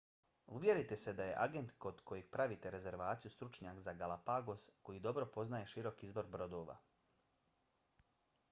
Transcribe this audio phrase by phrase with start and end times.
[0.59, 5.69] uvjerite se da je agent kod kojeg pravite rezervaciju stručnjak za galapagos koji dobro poznaje
[5.75, 6.79] širok izbor brodova